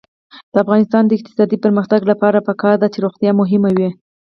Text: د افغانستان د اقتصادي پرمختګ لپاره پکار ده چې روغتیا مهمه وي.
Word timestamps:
د 0.53 0.55
افغانستان 0.63 1.03
د 1.05 1.11
اقتصادي 1.17 1.57
پرمختګ 1.65 2.01
لپاره 2.11 2.45
پکار 2.49 2.75
ده 2.81 2.87
چې 2.93 2.99
روغتیا 3.05 3.31
مهمه 3.41 3.69
وي. 3.77 3.89